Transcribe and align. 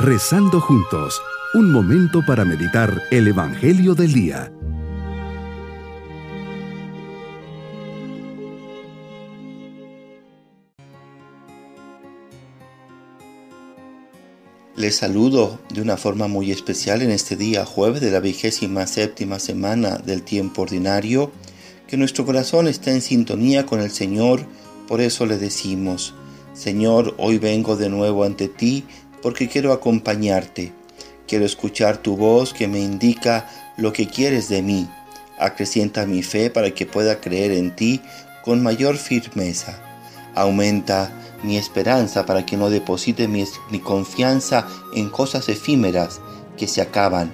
Rezando 0.00 0.60
juntos, 0.60 1.20
un 1.54 1.72
momento 1.72 2.24
para 2.24 2.44
meditar 2.44 3.02
el 3.10 3.26
Evangelio 3.26 3.96
del 3.96 4.12
Día. 4.12 4.52
Les 14.76 14.94
saludo 14.94 15.58
de 15.74 15.82
una 15.82 15.96
forma 15.96 16.28
muy 16.28 16.52
especial 16.52 17.02
en 17.02 17.10
este 17.10 17.34
día 17.34 17.64
jueves 17.64 18.00
de 18.00 18.12
la 18.12 18.20
vigésima 18.20 18.86
séptima 18.86 19.40
semana 19.40 19.98
del 19.98 20.22
tiempo 20.22 20.62
ordinario, 20.62 21.32
que 21.88 21.96
nuestro 21.96 22.24
corazón 22.24 22.68
está 22.68 22.92
en 22.92 23.02
sintonía 23.02 23.66
con 23.66 23.80
el 23.80 23.90
Señor, 23.90 24.46
por 24.86 25.00
eso 25.00 25.26
le 25.26 25.38
decimos, 25.38 26.14
Señor, 26.54 27.16
hoy 27.18 27.38
vengo 27.38 27.76
de 27.76 27.88
nuevo 27.88 28.22
ante 28.22 28.46
ti 28.46 28.84
porque 29.22 29.48
quiero 29.48 29.72
acompañarte. 29.72 30.72
Quiero 31.26 31.44
escuchar 31.44 31.98
tu 31.98 32.16
voz 32.16 32.54
que 32.54 32.68
me 32.68 32.80
indica 32.80 33.48
lo 33.76 33.92
que 33.92 34.08
quieres 34.08 34.48
de 34.48 34.62
mí. 34.62 34.88
Acrecienta 35.38 36.06
mi 36.06 36.22
fe 36.22 36.50
para 36.50 36.72
que 36.72 36.86
pueda 36.86 37.20
creer 37.20 37.52
en 37.52 37.74
ti 37.76 38.00
con 38.42 38.62
mayor 38.62 38.96
firmeza. 38.96 39.78
Aumenta 40.34 41.12
mi 41.42 41.56
esperanza 41.56 42.26
para 42.26 42.44
que 42.44 42.56
no 42.56 42.70
deposite 42.70 43.28
mi, 43.28 43.44
mi, 43.70 43.78
confianza 43.78 44.66
en 44.94 45.08
cosas 45.10 45.48
efímeras 45.48 46.20
que 46.56 46.66
se 46.66 46.80
acaban. 46.80 47.32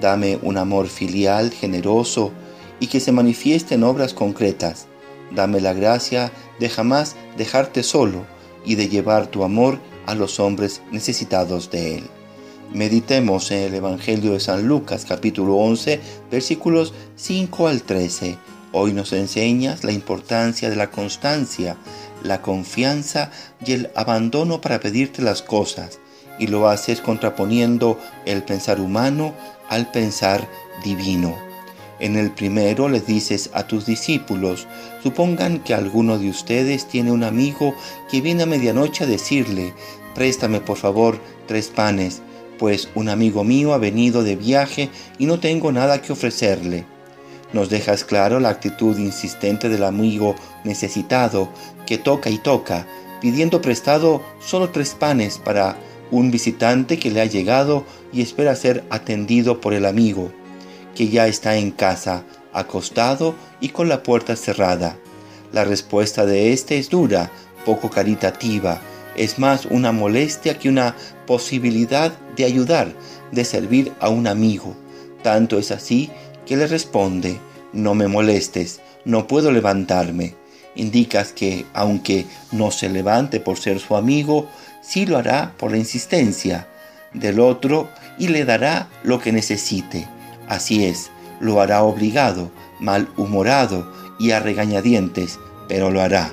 Dame 0.00 0.38
un 0.42 0.56
amor 0.56 0.88
filial, 0.88 1.50
generoso 1.50 2.32
y 2.80 2.86
que 2.86 3.00
se 3.00 3.12
manifieste 3.12 3.74
en 3.74 3.84
obras 3.84 4.14
concretas. 4.14 4.86
Dame 5.34 5.60
la 5.60 5.72
gracia 5.72 6.32
de 6.60 6.68
jamás 6.68 7.16
dejarte 7.36 7.82
solo 7.82 8.24
y 8.64 8.76
de 8.76 8.88
llevar 8.88 9.26
tu 9.26 9.44
amor 9.44 9.78
a 10.06 10.14
los 10.14 10.40
hombres 10.40 10.82
necesitados 10.90 11.70
de 11.70 11.98
Él. 11.98 12.04
Meditemos 12.72 13.50
en 13.50 13.60
el 13.60 13.74
Evangelio 13.74 14.32
de 14.32 14.40
San 14.40 14.66
Lucas 14.66 15.04
capítulo 15.08 15.56
11 15.56 16.00
versículos 16.30 16.92
5 17.16 17.68
al 17.68 17.82
13. 17.82 18.36
Hoy 18.72 18.92
nos 18.92 19.12
enseñas 19.12 19.84
la 19.84 19.92
importancia 19.92 20.68
de 20.68 20.76
la 20.76 20.90
constancia, 20.90 21.76
la 22.24 22.42
confianza 22.42 23.30
y 23.64 23.72
el 23.72 23.90
abandono 23.94 24.60
para 24.60 24.80
pedirte 24.80 25.22
las 25.22 25.42
cosas, 25.42 26.00
y 26.40 26.48
lo 26.48 26.68
haces 26.68 27.00
contraponiendo 27.00 27.98
el 28.26 28.42
pensar 28.42 28.80
humano 28.80 29.34
al 29.68 29.92
pensar 29.92 30.48
divino. 30.82 31.53
En 32.00 32.16
el 32.16 32.32
primero 32.32 32.88
les 32.88 33.06
dices 33.06 33.50
a 33.52 33.66
tus 33.68 33.86
discípulos, 33.86 34.66
supongan 35.02 35.60
que 35.60 35.74
alguno 35.74 36.18
de 36.18 36.28
ustedes 36.28 36.88
tiene 36.88 37.12
un 37.12 37.22
amigo 37.22 37.74
que 38.10 38.20
viene 38.20 38.42
a 38.42 38.46
medianoche 38.46 39.04
a 39.04 39.06
decirle, 39.06 39.72
préstame 40.14 40.60
por 40.60 40.76
favor 40.76 41.20
tres 41.46 41.68
panes, 41.68 42.20
pues 42.58 42.88
un 42.96 43.08
amigo 43.08 43.44
mío 43.44 43.74
ha 43.74 43.78
venido 43.78 44.24
de 44.24 44.34
viaje 44.34 44.90
y 45.18 45.26
no 45.26 45.38
tengo 45.38 45.70
nada 45.70 46.02
que 46.02 46.12
ofrecerle. 46.12 46.84
Nos 47.52 47.70
dejas 47.70 48.02
claro 48.02 48.40
la 48.40 48.48
actitud 48.48 48.98
insistente 48.98 49.68
del 49.68 49.84
amigo 49.84 50.34
necesitado 50.64 51.48
que 51.86 51.98
toca 51.98 52.28
y 52.28 52.38
toca, 52.38 52.88
pidiendo 53.20 53.62
prestado 53.62 54.20
solo 54.40 54.70
tres 54.70 54.96
panes 54.98 55.38
para 55.38 55.76
un 56.10 56.32
visitante 56.32 56.98
que 56.98 57.12
le 57.12 57.20
ha 57.20 57.26
llegado 57.26 57.84
y 58.12 58.20
espera 58.20 58.56
ser 58.56 58.84
atendido 58.90 59.60
por 59.60 59.74
el 59.74 59.86
amigo 59.86 60.32
que 60.94 61.08
ya 61.08 61.26
está 61.26 61.56
en 61.56 61.70
casa, 61.70 62.24
acostado 62.52 63.34
y 63.60 63.70
con 63.70 63.88
la 63.88 64.02
puerta 64.02 64.36
cerrada. 64.36 64.96
La 65.52 65.64
respuesta 65.64 66.26
de 66.26 66.52
éste 66.52 66.78
es 66.78 66.90
dura, 66.90 67.30
poco 67.64 67.90
caritativa, 67.90 68.80
es 69.16 69.38
más 69.38 69.66
una 69.66 69.92
molestia 69.92 70.58
que 70.58 70.68
una 70.68 70.94
posibilidad 71.26 72.12
de 72.36 72.44
ayudar, 72.44 72.92
de 73.32 73.44
servir 73.44 73.92
a 74.00 74.08
un 74.08 74.26
amigo. 74.26 74.74
Tanto 75.22 75.58
es 75.58 75.70
así 75.70 76.10
que 76.46 76.56
le 76.56 76.66
responde, 76.66 77.38
no 77.72 77.94
me 77.94 78.08
molestes, 78.08 78.80
no 79.04 79.26
puedo 79.26 79.50
levantarme. 79.50 80.34
Indicas 80.76 81.32
que, 81.32 81.64
aunque 81.72 82.26
no 82.50 82.70
se 82.70 82.88
levante 82.88 83.40
por 83.40 83.58
ser 83.58 83.78
su 83.78 83.96
amigo, 83.96 84.48
sí 84.82 85.06
lo 85.06 85.16
hará 85.16 85.54
por 85.56 85.70
la 85.70 85.78
insistencia 85.78 86.66
del 87.12 87.38
otro 87.38 87.88
y 88.18 88.28
le 88.28 88.44
dará 88.44 88.88
lo 89.04 89.20
que 89.20 89.32
necesite. 89.32 90.08
Así 90.48 90.84
es, 90.84 91.10
lo 91.40 91.60
hará 91.60 91.82
obligado, 91.82 92.50
malhumorado 92.80 93.90
y 94.18 94.30
a 94.32 94.40
regañadientes, 94.40 95.38
pero 95.68 95.90
lo 95.90 96.00
hará. 96.00 96.32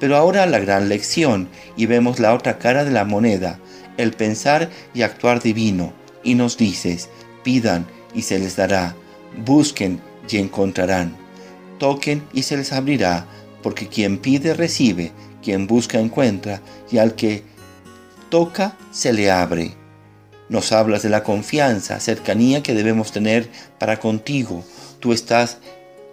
Pero 0.00 0.16
ahora 0.16 0.46
la 0.46 0.58
gran 0.58 0.88
lección 0.88 1.48
y 1.76 1.86
vemos 1.86 2.20
la 2.20 2.34
otra 2.34 2.58
cara 2.58 2.84
de 2.84 2.90
la 2.90 3.04
moneda, 3.04 3.58
el 3.96 4.12
pensar 4.12 4.70
y 4.94 5.02
actuar 5.02 5.42
divino, 5.42 5.92
y 6.22 6.34
nos 6.34 6.56
dices, 6.56 7.08
pidan 7.42 7.86
y 8.14 8.22
se 8.22 8.38
les 8.38 8.56
dará, 8.56 8.94
busquen 9.44 10.00
y 10.28 10.38
encontrarán, 10.38 11.16
toquen 11.78 12.22
y 12.32 12.42
se 12.42 12.56
les 12.56 12.72
abrirá, 12.72 13.26
porque 13.62 13.88
quien 13.88 14.18
pide 14.18 14.54
recibe, 14.54 15.12
quien 15.42 15.66
busca 15.66 15.98
encuentra, 15.98 16.60
y 16.90 16.98
al 16.98 17.14
que 17.14 17.42
toca 18.28 18.76
se 18.92 19.12
le 19.12 19.30
abre. 19.30 19.77
Nos 20.48 20.72
hablas 20.72 21.02
de 21.02 21.10
la 21.10 21.22
confianza, 21.22 22.00
cercanía 22.00 22.62
que 22.62 22.74
debemos 22.74 23.12
tener 23.12 23.48
para 23.78 24.00
contigo. 24.00 24.64
Tú 25.00 25.12
estás 25.12 25.58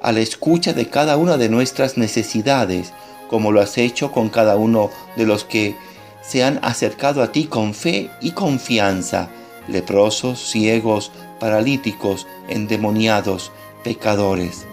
a 0.02 0.12
la 0.12 0.20
escucha 0.20 0.74
de 0.74 0.90
cada 0.90 1.18
una 1.18 1.38
de 1.38 1.50
nuestras 1.50 1.98
necesidades, 1.98 2.92
como 3.30 3.52
lo 3.52 3.62
has 3.62 3.78
hecho 3.78 4.12
con 4.12 4.30
cada 4.30 4.58
uno 4.58 4.92
de 5.16 5.26
los 5.26 5.46
que 5.46 5.76
se 6.22 6.44
han 6.44 6.60
acercado 6.64 7.22
a 7.24 7.32
ti 7.32 7.46
con 7.46 7.74
fe 7.74 8.10
y 8.22 8.32
confianza, 8.32 9.30
leprosos, 9.68 10.52
ciegos, 10.52 11.12
paralíticos, 11.40 12.28
endemoniados, 12.50 13.52
pecadores. 13.84 14.66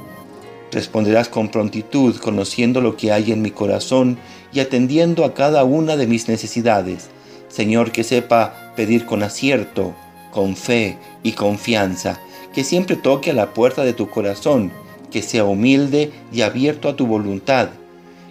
Responderás 0.72 1.28
con 1.28 1.50
prontitud, 1.50 2.16
conociendo 2.16 2.80
lo 2.80 2.96
que 2.96 3.12
hay 3.12 3.30
en 3.30 3.42
mi 3.42 3.50
corazón 3.50 4.18
y 4.52 4.60
atendiendo 4.60 5.24
a 5.24 5.34
cada 5.34 5.64
una 5.64 5.96
de 5.96 6.06
mis 6.06 6.28
necesidades. 6.28 7.10
Señor, 7.48 7.92
que 7.92 8.04
sepa 8.04 8.61
pedir 8.76 9.06
con 9.06 9.22
acierto, 9.22 9.94
con 10.32 10.56
fe 10.56 10.98
y 11.22 11.32
confianza, 11.32 12.20
que 12.52 12.64
siempre 12.64 12.96
toque 12.96 13.30
a 13.30 13.34
la 13.34 13.54
puerta 13.54 13.84
de 13.84 13.92
tu 13.92 14.08
corazón, 14.08 14.72
que 15.10 15.22
sea 15.22 15.44
humilde 15.44 16.10
y 16.32 16.42
abierto 16.42 16.88
a 16.88 16.96
tu 16.96 17.06
voluntad, 17.06 17.68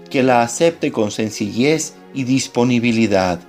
que 0.10 0.24
la 0.24 0.42
acepte 0.42 0.92
con 0.92 1.12
sencillez 1.12 1.94
y 2.14 2.24
disponibilidad. 2.24 3.40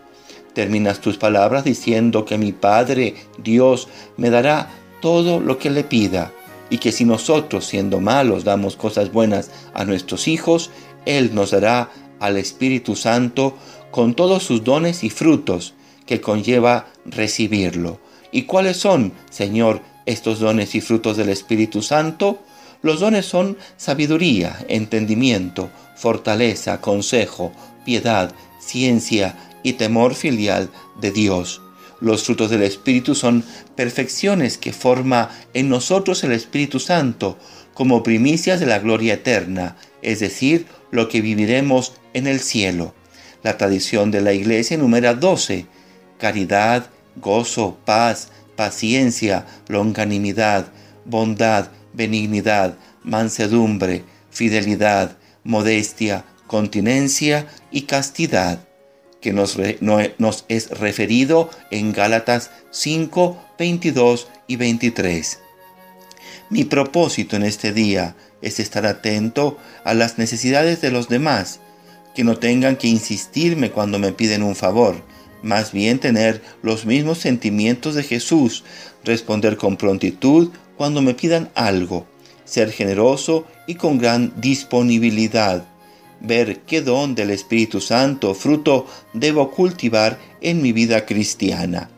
Terminas 0.55 1.01
tus 1.01 1.17
palabras 1.17 1.65
diciendo 1.65 2.25
que 2.25 2.39
mi 2.39 2.53
Padre, 2.53 3.15
Dios, 3.43 3.89
me 4.17 4.31
dará 4.31 4.71
todo 5.01 5.41
lo 5.41 5.59
que 5.59 5.71
le 5.71 5.83
pida, 5.83 6.33
y 6.69 6.79
que 6.79 6.93
si 6.93 7.05
nosotros, 7.05 7.67
siendo 7.67 8.01
malos, 8.01 8.45
damos 8.45 8.77
cosas 8.77 9.13
buenas 9.13 9.51
a 9.75 9.85
nuestros 9.85 10.29
hijos, 10.29 10.71
Él 11.05 11.35
nos 11.35 11.51
dará 11.51 11.91
al 12.21 12.37
Espíritu 12.37 12.97
Santo 12.97 13.57
con 13.91 14.15
todos 14.15 14.43
sus 14.43 14.63
dones 14.63 15.05
y 15.05 15.11
frutos 15.11 15.75
que 16.13 16.21
conlleva 16.21 16.89
recibirlo. 17.07 17.99
¿Y 18.33 18.43
cuáles 18.43 18.77
son, 18.77 19.15
Señor, 19.31 19.81
estos 20.05 20.41
dones 20.41 20.75
y 20.75 20.83
frutos 20.83 21.17
del 21.17 21.31
Espíritu 21.31 21.81
Santo? 21.81 22.39
Los 22.83 23.01
dones 23.01 23.25
son 23.25 23.57
sabiduría, 23.79 24.59
entendimiento, 24.69 25.71
fortaleza, 25.97 26.83
consejo, 26.83 27.55
piedad, 27.87 28.35
ciencia 28.61 29.39
y 29.63 29.73
temor 29.73 30.15
filial 30.15 30.69
de 31.01 31.13
Dios. 31.13 31.63
Los 31.99 32.25
frutos 32.25 32.51
del 32.51 32.63
Espíritu 32.63 33.15
son 33.15 33.43
perfecciones 33.75 34.59
que 34.59 34.75
forma 34.75 35.31
en 35.55 35.71
nosotros 35.71 36.25
el 36.25 36.33
Espíritu 36.33 36.79
Santo 36.79 37.39
como 37.73 38.03
primicias 38.03 38.61
de 38.61 38.67
la 38.67 38.81
gloria 38.81 39.15
eterna, 39.15 39.79
es 40.03 40.21
decir, 40.21 40.67
lo 40.91 41.09
que 41.09 41.23
viviremos 41.23 41.95
en 42.13 42.27
el 42.27 42.41
cielo. 42.41 42.93
La 43.43 43.57
tradición 43.57 44.11
de 44.11 44.21
la 44.21 44.35
Iglesia 44.35 44.75
enumera 44.75 45.15
doce, 45.15 45.65
caridad, 46.23 46.87
gozo, 47.17 47.79
paz, 47.85 48.29
paciencia, 48.55 49.45
longanimidad, 49.67 50.67
bondad, 51.05 51.71
benignidad, 51.95 52.79
mansedumbre, 53.03 54.05
fidelidad, 54.31 55.17
modestia, 55.43 56.25
continencia 56.47 57.49
y 57.73 57.83
castidad, 57.83 58.61
que 59.21 59.33
nos, 59.33 59.59
nos, 59.81 60.45
es 60.47 60.71
referido 60.71 61.51
en 61.73 61.93
Gálatas 61.93 62.53
5, 62.71 63.37
22 63.59 64.29
y 64.47 64.55
23. 64.55 65.41
Mi 66.51 66.63
propósito 66.63 67.35
en 67.35 67.43
este 67.43 67.73
día 67.73 68.15
es 68.43 68.61
estar 68.61 68.87
atento 68.87 69.59
a 69.83 69.93
las 69.93 70.19
necesidades 70.19 70.81
de 70.83 70.93
los 70.93 71.09
demás, 71.09 71.59
que 72.15 72.23
no 72.23 72.37
tengan 72.37 72.77
que 72.77 72.87
insistirme 72.87 73.73
cuando 73.73 73.99
me 73.99 74.13
piden 74.13 74.45
un 74.45 74.55
favor, 74.55 75.03
más 75.43 75.73
bien 75.73 75.99
tener 75.99 76.43
los 76.63 76.87
mismos 76.87 77.19
sentimientos 77.19 77.95
de 77.95 78.03
Jesús, 78.03 78.65
responder 79.05 79.57
con 79.57 79.77
prontitud 79.77 80.51
cuando 80.77 81.03
me 81.03 81.15
pidan 81.15 81.51
algo, 81.55 82.07
ser 82.45 82.71
generoso 82.71 83.47
y 83.67 83.77
con 83.77 83.99
gran 83.99 84.33
disponibilidad, 84.41 85.65
ver 86.21 86.61
qué 86.61 86.81
don 86.83 87.15
del 87.15 87.31
Espíritu 87.31 87.81
Santo, 87.81 88.35
fruto, 88.35 88.87
debo 89.13 89.51
cultivar 89.51 90.19
en 90.41 90.63
mi 90.63 90.73
vida 90.73 91.07
cristiana. 91.07 91.91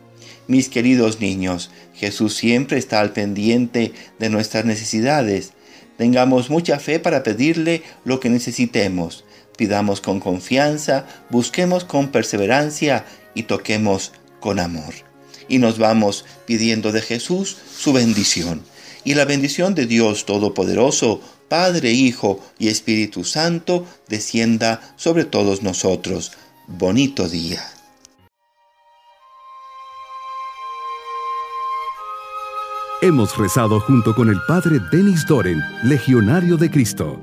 Mis 0.47 0.69
queridos 0.69 1.19
niños, 1.19 1.71
Jesús 1.95 2.35
siempre 2.35 2.77
está 2.77 3.01
al 3.01 3.13
pendiente 3.13 3.93
de 4.19 4.29
nuestras 4.29 4.65
necesidades. 4.65 5.53
Tengamos 5.97 6.49
mucha 6.49 6.77
fe 6.79 6.99
para 6.99 7.23
pedirle 7.23 7.81
lo 8.03 8.19
que 8.19 8.29
necesitemos. 8.29 9.24
Pidamos 9.57 10.01
con 10.01 10.19
confianza, 10.19 11.05
busquemos 11.29 11.85
con 11.85 12.09
perseverancia 12.09 13.05
y 13.33 13.43
toquemos 13.43 14.11
con 14.39 14.59
amor. 14.59 14.93
Y 15.47 15.59
nos 15.59 15.77
vamos 15.77 16.25
pidiendo 16.45 16.91
de 16.91 17.01
Jesús 17.01 17.57
su 17.77 17.93
bendición. 17.93 18.63
Y 19.03 19.13
la 19.13 19.25
bendición 19.25 19.75
de 19.75 19.85
Dios 19.85 20.25
Todopoderoso, 20.25 21.21
Padre, 21.47 21.91
Hijo 21.91 22.39
y 22.57 22.69
Espíritu 22.69 23.23
Santo, 23.23 23.85
descienda 24.09 24.93
sobre 24.95 25.25
todos 25.25 25.61
nosotros. 25.61 26.31
Bonito 26.67 27.29
día. 27.29 27.63
Hemos 33.01 33.37
rezado 33.37 33.79
junto 33.81 34.15
con 34.15 34.29
el 34.29 34.39
Padre 34.47 34.79
Denis 34.91 35.27
Doren, 35.27 35.61
Legionario 35.83 36.57
de 36.57 36.71
Cristo. 36.71 37.21